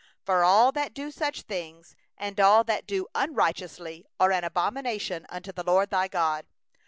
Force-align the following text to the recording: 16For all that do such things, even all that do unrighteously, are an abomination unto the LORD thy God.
16For 0.25 0.43
all 0.43 0.71
that 0.71 0.95
do 0.95 1.11
such 1.11 1.43
things, 1.43 1.95
even 2.19 2.39
all 2.43 2.63
that 2.63 2.87
do 2.87 3.05
unrighteously, 3.13 4.03
are 4.19 4.31
an 4.31 4.43
abomination 4.43 5.27
unto 5.29 5.51
the 5.51 5.61
LORD 5.61 5.91
thy 5.91 6.07
God. 6.07 6.47